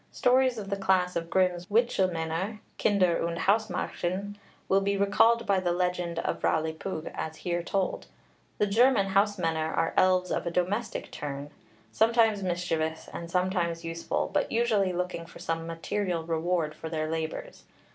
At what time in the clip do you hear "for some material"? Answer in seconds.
15.27-16.23